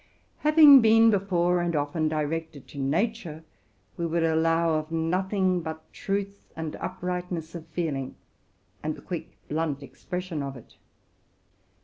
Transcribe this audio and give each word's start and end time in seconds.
Having 0.39 0.81
been 0.81 1.11
before 1.11 1.61
80 1.61 1.65
TRUTH 1.65 1.65
AND 1.65 1.65
FICTION 1.65 1.65
and 1.65 1.75
often 1.75 2.09
directed 2.09 2.67
to 2.69 2.77
nature, 2.79 3.43
we 3.97 4.05
would 4.07 4.23
allow 4.23 4.73
of 4.73 4.89
nothing 4.91 5.61
but 5.61 5.93
truth 5.93 6.39
and 6.55 6.75
uprightness 6.77 7.53
of 7.53 7.67
feeling, 7.67 8.15
and 8.81 8.95
the 8.95 9.01
quick, 9.03 9.37
blunt 9.47 9.83
expres 9.83 10.23
sion 10.23 10.41
of 10.41 10.57
it. 10.57 10.75